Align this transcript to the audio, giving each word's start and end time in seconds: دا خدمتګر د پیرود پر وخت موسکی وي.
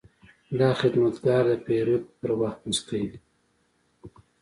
دا 0.59 0.69
خدمتګر 0.81 1.43
د 1.49 1.51
پیرود 1.65 2.03
پر 2.19 2.31
وخت 2.41 2.59
موسکی 2.67 3.03
وي. 3.09 3.19